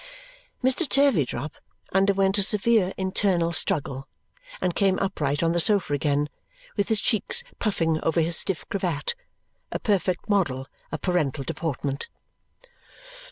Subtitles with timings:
[0.63, 0.89] Mr.
[0.89, 1.51] Turveydrop
[1.93, 4.07] underwent a severe internal struggle
[4.59, 6.27] and came upright on the sofa again
[6.75, 9.13] with his cheeks puffing over his stiff cravat,
[9.71, 12.07] a perfect model of parental deportment.